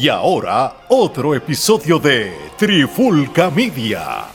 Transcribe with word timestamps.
Y 0.00 0.08
ahora, 0.08 0.86
otro 0.88 1.34
episodio 1.34 1.98
de 1.98 2.32
Trifulca 2.56 3.50
Media. 3.50 4.28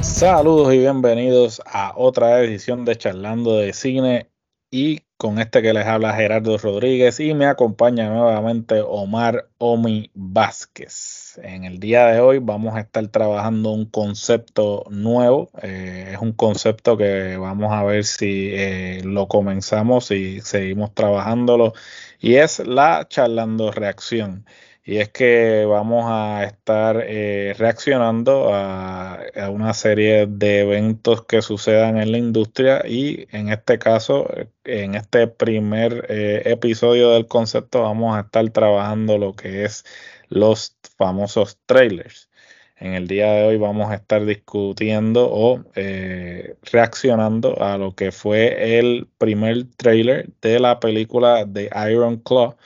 Saludos 0.00 0.72
y 0.72 0.78
bienvenidos 0.78 1.60
a 1.66 1.94
otra 1.96 2.40
edición 2.42 2.84
de 2.84 2.96
Charlando 2.96 3.56
de 3.56 3.72
Cine 3.72 4.30
y 4.70 5.00
con 5.16 5.38
este 5.38 5.62
que 5.62 5.72
les 5.72 5.86
habla 5.86 6.14
Gerardo 6.14 6.58
Rodríguez 6.58 7.20
y 7.20 7.34
me 7.34 7.46
acompaña 7.46 8.08
nuevamente 8.08 8.80
Omar 8.80 9.48
Omi 9.58 10.10
Vázquez. 10.14 11.38
En 11.42 11.64
el 11.64 11.78
día 11.80 12.06
de 12.06 12.20
hoy 12.20 12.38
vamos 12.38 12.74
a 12.74 12.80
estar 12.80 13.06
trabajando 13.08 13.70
un 13.72 13.86
concepto 13.86 14.84
nuevo, 14.90 15.50
eh, 15.62 16.10
es 16.14 16.18
un 16.18 16.32
concepto 16.32 16.96
que 16.96 17.36
vamos 17.36 17.72
a 17.72 17.84
ver 17.84 18.04
si 18.04 18.50
eh, 18.52 19.02
lo 19.04 19.28
comenzamos 19.28 20.10
y 20.10 20.40
seguimos 20.40 20.94
trabajándolo 20.94 21.72
y 22.20 22.34
es 22.36 22.58
la 22.60 23.06
charlando 23.08 23.70
reacción 23.70 24.44
y 24.84 24.98
es 24.98 25.08
que 25.08 25.64
vamos 25.64 26.04
a 26.08 26.44
estar 26.44 27.02
eh, 27.06 27.54
reaccionando 27.58 28.50
a, 28.54 29.24
una 29.50 29.72
serie 29.74 30.26
de 30.26 30.60
eventos 30.60 31.24
que 31.24 31.40
sucedan 31.42 31.96
en 31.98 32.12
la 32.12 32.18
industria 32.18 32.82
y 32.86 33.26
en 33.32 33.48
este 33.48 33.78
caso, 33.78 34.28
en 34.64 34.94
este 34.94 35.26
primer 35.26 36.06
eh, 36.10 36.42
episodio 36.46 37.10
del 37.10 37.26
concepto 37.26 37.82
vamos 37.82 38.16
a 38.16 38.20
estar 38.20 38.48
trabajando 38.50 39.16
lo 39.18 39.34
que 39.34 39.64
es 39.64 39.84
los 40.28 40.76
famosos 40.98 41.58
trailers. 41.66 42.30
En 42.76 42.94
el 42.94 43.06
día 43.06 43.32
de 43.32 43.44
hoy 43.46 43.56
vamos 43.56 43.90
a 43.90 43.94
estar 43.94 44.24
discutiendo 44.26 45.28
o 45.30 45.64
eh, 45.76 46.56
reaccionando 46.62 47.62
a 47.62 47.78
lo 47.78 47.94
que 47.94 48.12
fue 48.12 48.78
el 48.78 49.08
primer 49.18 49.64
trailer 49.76 50.28
de 50.42 50.60
la 50.60 50.80
película 50.80 51.44
de 51.46 51.70
Iron 51.90 52.18
Claw 52.18 52.56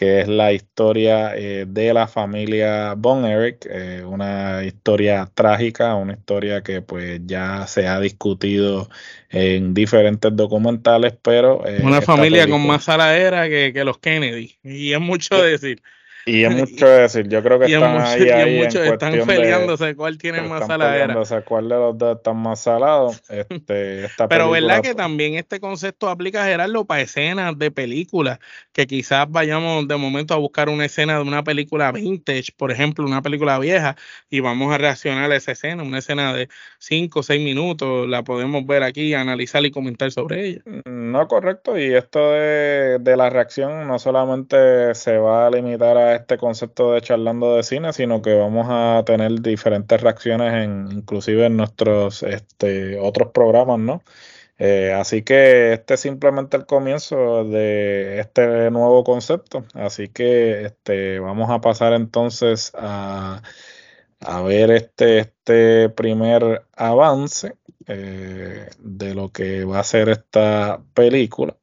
que 0.00 0.22
es 0.22 0.28
la 0.28 0.50
historia 0.54 1.36
eh, 1.36 1.66
de 1.68 1.92
la 1.92 2.08
familia 2.08 2.94
Von 2.96 3.26
Eric, 3.26 3.66
eh, 3.70 4.02
una 4.02 4.64
historia 4.64 5.30
trágica, 5.34 5.94
una 5.94 6.14
historia 6.14 6.62
que 6.62 6.80
pues 6.80 7.20
ya 7.26 7.66
se 7.66 7.86
ha 7.86 8.00
discutido 8.00 8.88
en 9.28 9.74
diferentes 9.74 10.34
documentales, 10.34 11.12
pero... 11.20 11.66
Eh, 11.66 11.82
una 11.82 12.00
familia 12.00 12.48
con 12.48 12.66
más 12.66 12.84
saladera 12.84 13.46
que, 13.50 13.74
que 13.74 13.84
los 13.84 13.98
Kennedy, 13.98 14.56
y 14.62 14.94
es 14.94 15.00
mucho 15.00 15.42
decir. 15.42 15.82
Y 16.26 16.44
es 16.44 16.54
mucho 16.54 16.86
decir, 16.86 17.28
yo 17.28 17.42
creo 17.42 17.58
que 17.58 17.66
están 17.66 18.00
ahí, 18.00 18.28
ahí 18.28 18.60
están 18.60 19.26
peleándose 19.26 19.94
cuál 19.96 20.18
tiene 20.18 20.42
más 20.42 20.66
saladera. 20.66 21.14
cuál 21.44 21.68
de 21.68 21.74
los 21.76 21.98
dos 21.98 22.16
están 22.18 22.36
más 22.36 22.60
salados. 22.60 23.22
Este, 23.28 24.06
Pero 24.28 24.50
verdad 24.50 24.82
que 24.82 24.94
también 24.94 25.34
este 25.34 25.60
concepto 25.60 26.08
aplica, 26.08 26.44
Gerardo, 26.44 26.84
para 26.84 27.02
escenas 27.02 27.58
de 27.58 27.70
películas, 27.70 28.38
que 28.72 28.86
quizás 28.86 29.26
vayamos 29.30 29.88
de 29.88 29.96
momento 29.96 30.34
a 30.34 30.36
buscar 30.36 30.68
una 30.68 30.84
escena 30.84 31.16
de 31.16 31.22
una 31.22 31.42
película 31.42 31.92
vintage, 31.92 32.52
por 32.56 32.70
ejemplo, 32.70 33.04
una 33.04 33.22
película 33.22 33.58
vieja, 33.58 33.96
y 34.28 34.40
vamos 34.40 34.72
a 34.74 34.78
reaccionar 34.78 35.30
a 35.32 35.36
esa 35.36 35.52
escena, 35.52 35.82
una 35.82 35.98
escena 35.98 36.34
de 36.34 36.48
5 36.78 37.20
o 37.20 37.22
6 37.22 37.42
minutos, 37.42 38.08
la 38.08 38.22
podemos 38.22 38.66
ver 38.66 38.82
aquí, 38.82 39.14
analizar 39.14 39.64
y 39.64 39.70
comentar 39.70 40.10
sobre 40.10 40.46
ella. 40.46 40.62
No, 40.84 41.26
correcto, 41.28 41.78
y 41.78 41.94
esto 41.94 42.32
de, 42.32 42.98
de 43.00 43.16
la 43.16 43.30
reacción 43.30 43.86
no 43.86 43.98
solamente 43.98 44.94
se 44.94 45.16
va 45.16 45.46
a 45.46 45.50
limitar 45.50 45.96
a 45.96 46.09
este 46.14 46.38
concepto 46.38 46.92
de 46.92 47.00
charlando 47.02 47.56
de 47.56 47.62
cine, 47.62 47.92
sino 47.92 48.22
que 48.22 48.34
vamos 48.34 48.66
a 48.70 49.02
tener 49.04 49.40
diferentes 49.40 50.00
reacciones 50.00 50.54
en 50.64 50.88
inclusive 50.92 51.46
en 51.46 51.56
nuestros 51.56 52.22
este, 52.22 52.98
otros 52.98 53.30
programas, 53.32 53.78
¿no? 53.78 54.02
Eh, 54.58 54.92
así 54.92 55.22
que 55.22 55.72
este 55.72 55.94
es 55.94 56.00
simplemente 56.00 56.56
el 56.58 56.66
comienzo 56.66 57.44
de 57.44 58.20
este 58.20 58.70
nuevo 58.70 59.04
concepto. 59.04 59.64
Así 59.74 60.08
que 60.08 60.66
este, 60.66 61.18
vamos 61.18 61.50
a 61.50 61.60
pasar 61.62 61.94
entonces 61.94 62.72
a, 62.74 63.42
a 64.20 64.42
ver 64.42 64.70
este, 64.70 65.18
este 65.20 65.88
primer 65.90 66.66
avance 66.76 67.54
eh, 67.86 68.68
de 68.78 69.14
lo 69.14 69.30
que 69.30 69.64
va 69.64 69.80
a 69.80 69.84
ser 69.84 70.10
esta 70.10 70.82
película. 70.94 71.56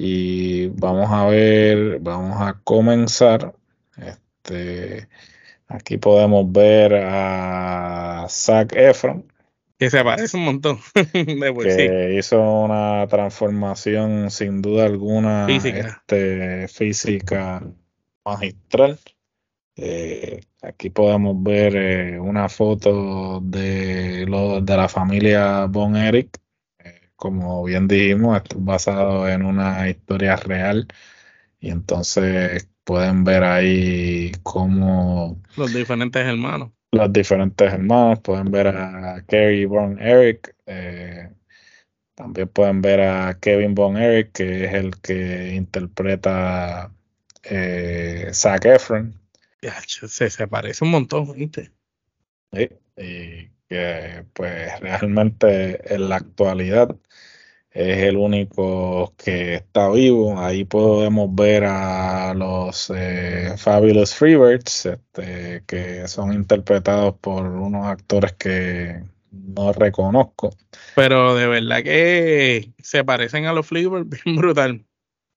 Y 0.00 0.68
vamos 0.68 1.10
a 1.10 1.26
ver, 1.26 1.98
vamos 1.98 2.40
a 2.40 2.60
comenzar. 2.62 3.52
Este, 3.96 5.08
aquí 5.66 5.98
podemos 5.98 6.50
ver 6.52 6.94
a 6.94 8.24
Zac 8.28 8.76
Efron. 8.76 9.26
Que 9.76 9.90
se 9.90 10.04
parece 10.04 10.36
un 10.36 10.44
montón. 10.44 10.78
que 11.12 12.14
hizo 12.16 12.40
una 12.40 13.08
transformación 13.08 14.30
sin 14.30 14.62
duda 14.62 14.86
alguna 14.86 15.46
física, 15.46 16.00
este, 16.00 16.68
física 16.68 17.64
magistral. 18.24 19.00
Eh, 19.74 20.40
aquí 20.62 20.90
podemos 20.90 21.42
ver 21.42 21.74
eh, 21.76 22.20
una 22.20 22.48
foto 22.48 23.40
de, 23.40 24.26
lo, 24.28 24.60
de 24.60 24.76
la 24.76 24.88
familia 24.88 25.66
Von 25.66 25.96
Eric 25.96 26.38
como 27.18 27.64
bien 27.64 27.88
dijimos, 27.88 28.36
esto 28.36 28.58
es 28.58 28.64
basado 28.64 29.28
en 29.28 29.44
una 29.44 29.88
historia 29.90 30.36
real 30.36 30.86
y 31.58 31.70
entonces 31.70 32.68
pueden 32.84 33.24
ver 33.24 33.42
ahí 33.42 34.30
cómo 34.44 35.42
los 35.56 35.74
diferentes 35.74 36.24
hermanos. 36.24 36.70
Los 36.92 37.12
diferentes 37.12 37.72
hermanos, 37.72 38.20
pueden 38.20 38.52
ver 38.52 38.68
a 38.68 39.24
Kerry 39.26 39.64
Von 39.66 40.00
Eric, 40.00 40.54
eh, 40.64 41.28
también 42.14 42.48
pueden 42.48 42.80
ver 42.80 43.00
a 43.00 43.36
Kevin 43.40 43.74
Von 43.74 43.96
Eric, 43.96 44.30
que 44.32 44.66
es 44.66 44.74
el 44.74 45.00
que 45.00 45.54
interpreta 45.56 46.94
eh, 47.42 48.30
Zac 48.32 48.64
Efron. 48.64 49.20
se, 49.86 50.30
se 50.30 50.46
parece 50.46 50.84
un 50.84 50.92
montón, 50.92 51.32
¿viste? 51.34 51.72
Sí, 52.52 52.68
y 52.96 53.57
que 53.68 54.24
pues 54.32 54.80
realmente 54.80 55.94
en 55.94 56.08
la 56.08 56.16
actualidad 56.16 56.96
es 57.70 57.98
el 57.98 58.16
único 58.16 59.14
que 59.16 59.54
está 59.54 59.90
vivo. 59.90 60.38
Ahí 60.40 60.64
podemos 60.64 61.32
ver 61.34 61.64
a 61.64 62.34
los 62.34 62.92
eh, 62.94 63.54
Fabulous 63.56 64.14
Freebirds, 64.14 64.86
este, 64.86 65.62
que 65.66 66.08
son 66.08 66.32
interpretados 66.32 67.14
por 67.20 67.46
unos 67.46 67.86
actores 67.86 68.32
que 68.32 69.02
no 69.30 69.72
reconozco. 69.72 70.50
Pero 70.96 71.34
de 71.36 71.46
verdad 71.46 71.82
que 71.82 72.72
se 72.82 73.04
parecen 73.04 73.46
a 73.46 73.52
los 73.52 73.66
Freebirds 73.66 74.08
bien 74.24 74.36
brutal. 74.36 74.84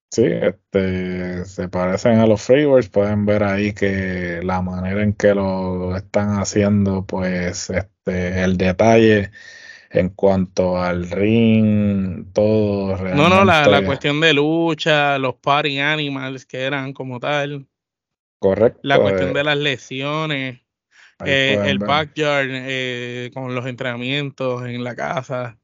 Sí, 0.10 0.26
este, 0.26 1.46
se 1.46 1.70
parecen 1.70 2.18
a 2.20 2.26
los 2.26 2.42
Freebirds. 2.42 2.90
Pueden 2.90 3.26
ver 3.26 3.44
ahí 3.44 3.74
que 3.74 4.42
la 4.44 4.62
manera 4.62 5.04
en 5.04 5.14
que 5.14 5.36
lo 5.36 5.96
están 5.96 6.40
haciendo, 6.40 7.06
pues 7.06 7.70
este, 7.70 7.92
el 8.12 8.58
detalle 8.58 9.32
en 9.94 10.10
cuanto 10.10 10.82
al 10.82 11.10
ring, 11.10 12.32
todo. 12.34 12.98
No, 13.14 13.30
no, 13.30 13.44
la, 13.44 13.84
cuestión 13.86 14.22
de 14.22 14.34
lucha, 14.34 15.18
los 15.18 15.36
party 15.36 15.80
animals 15.80 16.46
que 16.46 16.62
eran 16.62 16.94
como 16.94 17.20
tal. 17.20 17.68
Correcto. 18.40 18.80
La 18.84 19.00
cuestión 19.00 19.30
eh, 19.30 19.34
de 19.34 19.44
las 19.44 19.58
lesiones, 19.58 20.62
eh, 21.26 21.60
el 21.66 21.78
backyard 21.80 22.50
eh, 22.50 23.32
con 23.34 23.54
los 23.54 23.66
entrenamientos 23.66 24.66
en 24.66 24.84
la 24.84 24.96
casa. 24.96 25.58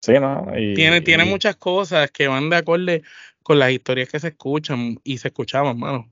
Sí, 0.00 0.14
¿no? 0.20 0.48
tiene, 0.74 1.00
tiene 1.00 1.24
muchas 1.24 1.54
cosas 1.56 2.10
que 2.10 2.26
van 2.26 2.50
de 2.50 2.56
acuerdo 2.56 2.92
con 3.44 3.58
las 3.58 3.70
historias 3.70 4.08
que 4.08 4.18
se 4.18 4.28
escuchan 4.28 4.98
y 5.04 5.18
se 5.18 5.28
escuchaban, 5.28 5.78
mano. 5.78 6.11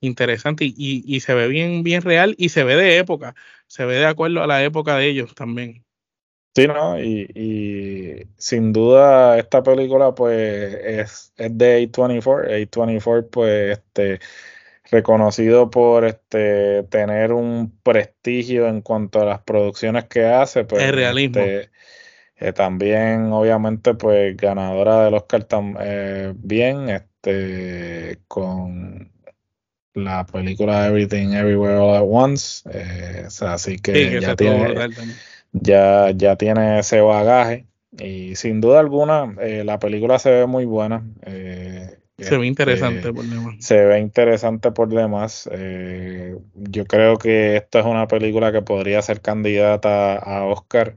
Interesante 0.00 0.64
y, 0.64 0.72
y, 0.76 1.20
se 1.20 1.34
ve 1.34 1.48
bien, 1.48 1.82
bien 1.82 2.02
real 2.02 2.34
y 2.38 2.48
se 2.48 2.64
ve 2.64 2.74
de 2.74 2.98
época, 2.98 3.34
se 3.66 3.84
ve 3.84 3.96
de 3.96 4.06
acuerdo 4.06 4.42
a 4.42 4.46
la 4.46 4.64
época 4.64 4.96
de 4.96 5.06
ellos 5.06 5.34
también. 5.34 5.84
Sí, 6.54 6.66
¿no? 6.66 6.98
Y, 6.98 7.30
y 7.34 8.26
sin 8.36 8.72
duda 8.72 9.38
esta 9.38 9.62
película 9.62 10.14
pues 10.14 10.74
es, 10.82 11.32
es 11.36 11.58
de 11.58 11.88
A24, 11.90 12.70
A24 12.70 13.28
pues 13.30 13.78
este 13.78 14.20
reconocido 14.90 15.70
por 15.70 16.04
este 16.04 16.82
tener 16.84 17.32
un 17.32 17.78
prestigio 17.82 18.66
en 18.66 18.80
cuanto 18.82 19.20
a 19.20 19.24
las 19.24 19.42
producciones 19.42 20.06
que 20.06 20.24
hace, 20.24 20.64
pues 20.64 20.82
el 20.82 20.94
realismo. 20.94 21.40
Este, 21.40 21.70
eh, 22.40 22.52
también, 22.54 23.32
obviamente, 23.32 23.94
pues 23.94 24.34
ganadora 24.36 25.04
del 25.04 25.14
Oscar 25.14 25.46
eh, 25.80 26.32
bien, 26.36 26.88
este, 26.88 28.18
con 28.26 28.69
la 29.94 30.24
película 30.26 30.86
Everything 30.86 31.32
Everywhere 31.32 31.76
All 31.76 31.96
at 31.96 32.04
Once. 32.06 32.68
Eh, 32.72 33.26
así 33.40 33.78
que, 33.78 34.20
ya, 34.20 34.36
tiene, 34.36 34.74
ya, 35.52 36.10
ya, 36.14 36.36
tiene 36.36 36.80
ese 36.80 37.00
bagaje. 37.00 37.66
Y 37.98 38.36
sin 38.36 38.60
duda 38.60 38.80
alguna, 38.80 39.34
la 39.64 39.78
película 39.78 40.18
se 40.18 40.30
ve 40.30 40.46
muy 40.46 40.64
buena. 40.64 41.04
Se 42.20 42.36
ve 42.36 42.46
interesante 42.46 43.12
por 43.12 43.24
demás. 43.24 43.54
Se 43.60 43.84
ve 43.84 43.98
interesante 43.98 44.70
por 44.72 44.88
demás. 44.88 45.48
Eh, 45.52 46.36
yo 46.54 46.84
creo 46.84 47.16
que 47.16 47.56
esta 47.56 47.80
es 47.80 47.86
una 47.86 48.06
película 48.06 48.52
que 48.52 48.62
podría 48.62 49.00
ser 49.02 49.20
candidata 49.20 50.16
a 50.16 50.44
Oscar 50.44 50.96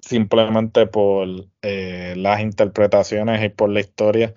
simplemente 0.00 0.86
por 0.86 1.28
eh, 1.62 2.14
las 2.16 2.40
interpretaciones 2.40 3.44
y 3.44 3.50
por 3.50 3.70
la 3.70 3.80
historia. 3.80 4.34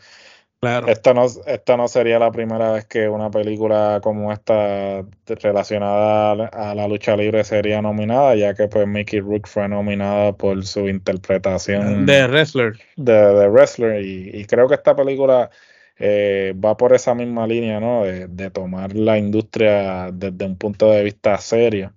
Claro. 0.61 0.87
Esta 0.87 1.13
no, 1.13 1.25
esta 1.45 1.77
no 1.77 1.87
sería 1.87 2.17
la 2.17 2.31
primera 2.31 2.71
vez 2.71 2.85
que 2.85 3.07
una 3.07 3.29
película 3.29 3.99
como 4.01 4.31
esta 4.31 5.05
relacionada 5.27 6.47
a 6.47 6.73
la 6.73 6.87
lucha 6.87 7.15
libre 7.15 7.43
sería 7.43 7.81
nominada, 7.81 8.35
ya 8.35 8.55
que 8.55 8.67
pues 8.67 8.87
Mickey 8.87 9.19
Rook 9.19 9.47
fue 9.47 9.67
nominada 9.67 10.33
por 10.33 10.65
su 10.65 10.87
interpretación 10.87 12.05
de 12.05 12.27
wrestler. 12.27 12.73
De, 12.95 13.47
wrestler 13.47 14.03
y, 14.03 14.45
creo 14.45 14.67
que 14.67 14.75
esta 14.75 14.95
película 14.95 15.51
eh, 15.99 16.55
va 16.63 16.75
por 16.75 16.93
esa 16.93 17.13
misma 17.13 17.45
línea, 17.45 17.79
¿no? 17.79 18.03
De, 18.03 18.27
de, 18.27 18.49
tomar 18.49 18.95
la 18.95 19.17
industria 19.19 20.09
desde 20.11 20.45
un 20.45 20.57
punto 20.57 20.89
de 20.89 21.03
vista 21.03 21.37
serio 21.37 21.93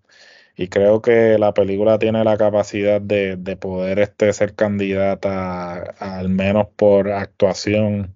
y 0.59 0.69
creo 0.69 1.01
que 1.01 1.39
la 1.39 1.55
película 1.55 1.99
tiene 2.01 2.25
la 2.25 2.37
capacidad 2.37 3.01
de, 3.01 3.37
de 3.37 3.57
poder 3.57 4.01
este, 4.01 4.33
ser 4.33 4.55
candidata 4.57 5.95
al 6.01 6.29
menos 6.29 6.67
por 6.77 7.11
actuación, 7.13 8.13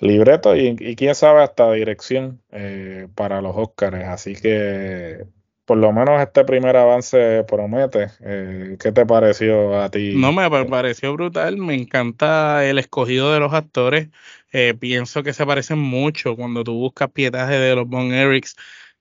libreto 0.00 0.56
y, 0.56 0.76
quién 0.96 1.14
sabe 1.14 1.42
hasta 1.42 1.72
dirección 1.72 2.42
eh, 2.50 3.08
para 3.14 3.40
los 3.40 3.56
Oscars. 3.56 4.04
Así 4.04 4.34
que 4.34 5.26
por 5.64 5.78
lo 5.78 5.92
menos 5.92 6.20
este 6.20 6.44
primer 6.44 6.76
avance 6.76 7.44
promete. 7.44 8.08
Eh, 8.20 8.76
¿Qué 8.80 8.92
te 8.92 9.04
pareció 9.04 9.80
a 9.80 9.90
ti? 9.90 10.14
No, 10.16 10.32
me 10.32 10.48
pareció 10.66 11.12
brutal. 11.12 11.56
Me 11.56 11.74
encanta 11.74 12.64
el 12.64 12.78
escogido 12.78 13.32
de 13.32 13.40
los 13.40 13.52
actores. 13.52 14.08
Eh, 14.52 14.74
pienso 14.78 15.22
que 15.22 15.32
se 15.32 15.44
parecen 15.44 15.78
mucho 15.78 16.36
cuando 16.36 16.62
tú 16.64 16.74
buscas 16.74 17.10
pietaje 17.10 17.58
de 17.58 17.74
los 17.74 17.88
Bon 17.88 18.12
Erics 18.12 18.56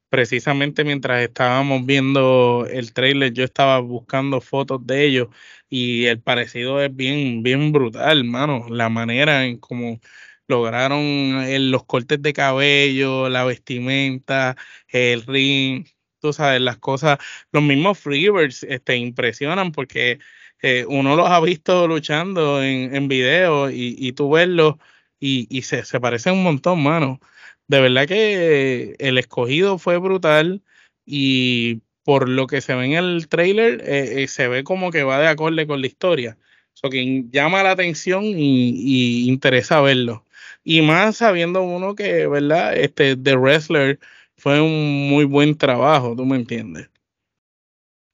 precisamente 0.09 0.85
mientras 0.85 1.21
estábamos 1.21 1.85
viendo 1.85 2.65
el 2.69 2.93
trailer, 2.93 3.33
yo 3.33 3.43
estaba 3.43 3.79
buscando 3.79 4.39
fotos 4.39 4.85
de 4.87 5.05
ellos 5.05 5.27
y 5.69 6.05
el 6.05 6.21
parecido 6.21 6.81
es 6.81 6.95
bien, 6.95 7.43
bien 7.43 7.71
brutal, 7.73 8.19
hermano. 8.19 8.67
La 8.69 8.87
manera 8.89 9.45
en 9.45 9.57
cómo 9.57 9.99
lograron 10.47 11.01
eh, 11.43 11.59
los 11.59 11.85
cortes 11.85 12.21
de 12.21 12.33
cabello, 12.33 13.29
la 13.29 13.45
vestimenta, 13.45 14.55
el 14.87 15.23
ring, 15.25 15.85
tú 16.19 16.33
sabes, 16.33 16.61
las 16.61 16.77
cosas, 16.77 17.19
los 17.51 17.63
mismos 17.63 17.99
Freebirds 17.99 18.63
este, 18.63 18.97
impresionan 18.97 19.71
porque 19.71 20.19
eh, 20.61 20.85
uno 20.87 21.15
los 21.15 21.29
ha 21.29 21.39
visto 21.41 21.87
luchando 21.87 22.63
en, 22.63 22.95
en 22.95 23.07
video 23.07 23.69
y, 23.69 23.95
y 23.97 24.13
tú 24.13 24.29
verlos 24.31 24.75
y, 25.19 25.47
y 25.49 25.63
se, 25.63 25.85
se 25.85 25.99
parecen 25.99 26.33
un 26.33 26.43
montón, 26.43 26.83
mano 26.83 27.19
de 27.67 27.81
verdad 27.81 28.07
que 28.07 28.95
el 28.99 29.17
escogido 29.17 29.77
fue 29.77 29.97
brutal 29.97 30.61
y 31.05 31.81
por 32.03 32.29
lo 32.29 32.47
que 32.47 32.61
se 32.61 32.75
ve 32.75 32.85
en 32.85 32.93
el 32.93 33.27
trailer, 33.27 33.81
eh, 33.85 34.23
eh, 34.23 34.27
se 34.27 34.47
ve 34.47 34.63
como 34.63 34.91
que 34.91 35.03
va 35.03 35.19
de 35.19 35.27
acorde 35.27 35.67
con 35.67 35.81
la 35.81 35.87
historia. 35.87 36.37
Eso 36.75 36.89
que 36.89 37.25
llama 37.31 37.63
la 37.63 37.71
atención 37.71 38.23
y, 38.25 39.27
interesa 39.27 39.81
verlo. 39.81 40.24
Y 40.67 40.81
más 40.81 41.17
sabiendo 41.17 41.61
uno 41.61 41.93
que, 41.93 42.25
¿verdad? 42.25 42.75
Este, 42.75 43.15
The 43.15 43.37
Wrestler 43.37 43.99
fue 44.35 44.59
un 44.59 45.07
muy 45.07 45.23
buen 45.23 45.55
trabajo, 45.55 46.15
¿tú 46.15 46.25
me 46.25 46.35
entiendes? 46.35 46.89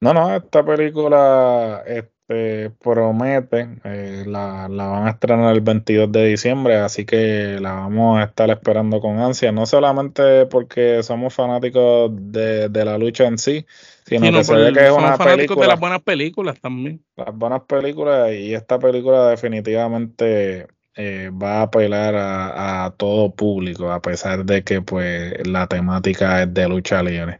No, 0.02 0.14
no, 0.14 0.36
esta 0.36 0.62
película, 0.66 1.82
este, 1.88 2.72
promete, 2.72 3.70
eh, 3.86 4.26
la, 4.28 4.68
van 4.68 5.08
a 5.08 5.12
estrenar 5.12 5.54
el 5.54 5.62
22 5.62 6.12
de 6.12 6.26
diciembre, 6.26 6.76
así 6.76 7.06
que 7.06 7.58
la 7.62 7.72
vamos 7.72 8.20
a 8.20 8.24
estar 8.24 8.50
esperando 8.50 9.00
con 9.00 9.20
ansia, 9.20 9.54
no 9.54 9.66
solamente 9.66 10.46
porque 10.48 11.04
somos 11.04 11.34
fanáticos 11.34 12.12
de, 12.14 12.70
la 12.84 12.98
lucha 12.98 13.28
en 13.28 13.38
sí, 13.38 13.66
sino 14.06 14.30
que 14.30 14.44
se 14.44 14.56
ve 14.56 14.74
que 14.74 14.88
es 14.88 14.92
una 14.92 15.18
película. 15.18 15.62
de 15.62 15.68
las 15.68 15.80
buenas 15.80 16.02
películas 16.02 16.60
también. 16.60 17.02
Las 17.16 17.34
buenas 17.34 17.62
películas 17.62 18.34
y 18.34 18.54
esta 18.54 18.78
película 18.78 19.30
definitivamente 19.30 20.68
eh, 20.96 21.30
va 21.32 21.60
a 21.60 21.62
apelar 21.64 22.16
a, 22.16 22.94
todo 22.98 23.34
público, 23.34 23.92
a 23.92 24.02
pesar 24.02 24.46
de 24.46 24.64
que 24.64 24.82
pues 24.82 25.48
la 25.48 25.68
temática 25.68 26.44
es 26.44 26.54
de 26.54 26.68
lucha 26.68 27.02
libre. 27.04 27.40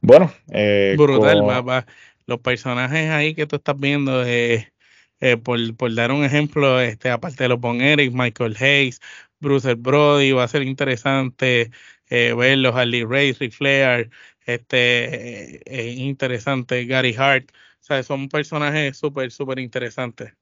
Bueno, 0.00 0.32
eh, 0.52 0.94
brutal, 0.96 1.42
va, 1.42 1.86
los 2.30 2.40
personajes 2.40 3.10
ahí 3.10 3.34
que 3.34 3.46
tú 3.46 3.56
estás 3.56 3.78
viendo, 3.78 4.24
eh, 4.24 4.72
eh, 5.20 5.36
por, 5.36 5.58
dar 5.94 6.12
un 6.12 6.24
ejemplo, 6.24 6.80
este, 6.80 7.10
aparte 7.10 7.44
de 7.44 7.48
los 7.50 7.60
Bon 7.60 7.80
Eric, 7.80 8.12
Michael 8.14 8.56
Hayes, 8.60 9.00
Bruce 9.40 9.74
Brody, 9.74 10.32
va 10.32 10.44
a 10.44 10.48
ser 10.48 10.62
interesante 10.62 11.70
eh, 12.08 12.34
verlos, 12.34 12.74
Harley 12.74 13.04
Race, 13.04 13.36
Ric 13.40 13.52
Flair, 13.52 14.10
este, 14.46 15.60
interesante, 15.96 16.84
Gary 16.86 17.14
Hart, 17.18 17.50
o 17.52 17.82
sea, 17.82 18.02
son 18.02 18.28
personajes 18.28 18.96
súper, 18.96 19.30
súper 19.32 19.58
interesantes. 19.58 20.32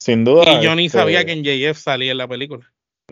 Sin 0.00 0.24
duda. 0.24 0.60
Y 0.60 0.64
yo 0.64 0.74
ni 0.74 0.88
sabía 0.88 1.20
este 1.20 1.42
que 1.42 1.50
en 1.50 1.72
JF 1.72 1.78
salía 1.78 2.12
en 2.12 2.18
la 2.18 2.26
película. 2.26 2.66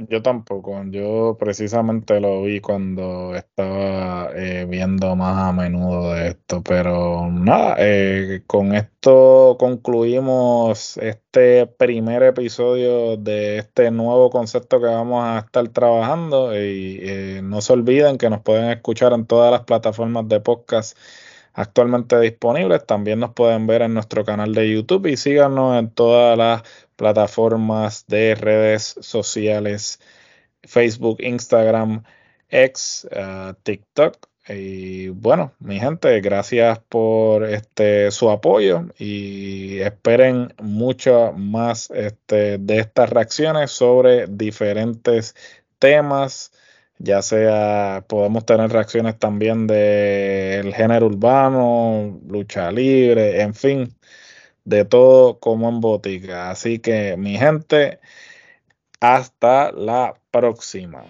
Yo 0.08 0.22
tampoco, 0.22 0.80
yo 0.90 1.36
precisamente 1.40 2.20
lo 2.20 2.42
vi 2.44 2.60
cuando 2.60 3.34
estaba 3.34 4.30
eh, 4.36 4.64
viendo 4.68 5.16
más 5.16 5.48
a 5.48 5.52
menudo 5.52 6.14
de 6.14 6.28
esto, 6.28 6.62
pero 6.62 7.28
nada, 7.32 7.74
eh, 7.78 8.42
con 8.46 8.76
esto 8.76 9.56
concluimos 9.58 10.98
este 10.98 11.66
primer 11.66 12.22
episodio 12.22 13.16
de 13.16 13.58
este 13.58 13.90
nuevo 13.90 14.30
concepto 14.30 14.78
que 14.80 14.86
vamos 14.86 15.24
a 15.24 15.40
estar 15.40 15.68
trabajando 15.70 16.54
y 16.54 17.00
eh, 17.02 17.40
no 17.42 17.60
se 17.60 17.72
olviden 17.72 18.18
que 18.18 18.30
nos 18.30 18.42
pueden 18.42 18.70
escuchar 18.70 19.12
en 19.12 19.26
todas 19.26 19.50
las 19.50 19.62
plataformas 19.62 20.28
de 20.28 20.40
podcast 20.40 20.96
actualmente 21.58 22.18
disponibles. 22.20 22.86
También 22.86 23.18
nos 23.18 23.34
pueden 23.34 23.66
ver 23.66 23.82
en 23.82 23.92
nuestro 23.92 24.24
canal 24.24 24.54
de 24.54 24.72
YouTube 24.72 25.06
y 25.06 25.16
síganos 25.16 25.76
en 25.76 25.90
todas 25.90 26.38
las 26.38 26.62
plataformas 26.94 28.06
de 28.06 28.36
redes 28.36 28.94
sociales, 29.00 30.00
Facebook, 30.62 31.18
Instagram, 31.20 32.04
X, 32.48 33.08
uh, 33.10 33.54
TikTok. 33.62 34.18
Y 34.48 35.08
bueno, 35.08 35.52
mi 35.58 35.80
gente, 35.80 36.20
gracias 36.20 36.78
por 36.88 37.44
este 37.44 38.12
su 38.12 38.30
apoyo 38.30 38.84
y 38.96 39.80
esperen 39.80 40.54
mucho 40.62 41.32
más 41.32 41.90
este, 41.90 42.58
de 42.58 42.78
estas 42.78 43.10
reacciones 43.10 43.72
sobre 43.72 44.26
diferentes 44.28 45.34
temas 45.80 46.52
ya 46.98 47.22
sea 47.22 48.04
podemos 48.08 48.44
tener 48.46 48.70
reacciones 48.70 49.18
también 49.18 49.66
del 49.66 50.74
género 50.74 51.06
urbano, 51.06 52.20
lucha 52.28 52.70
libre, 52.72 53.40
en 53.42 53.54
fin, 53.54 53.94
de 54.64 54.84
todo 54.84 55.38
como 55.40 55.68
en 55.68 55.80
botica. 55.80 56.50
Así 56.50 56.78
que 56.80 57.16
mi 57.16 57.38
gente, 57.38 58.00
hasta 59.00 59.72
la 59.72 60.14
próxima. 60.30 61.04